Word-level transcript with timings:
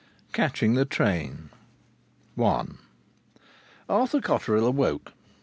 CATCHING 0.33 0.73
THE 0.73 0.83
TRAIN 0.83 1.51
I 2.35 2.65
Arthur 3.87 4.19
Cotterill 4.19 4.65
awoke. 4.65 5.13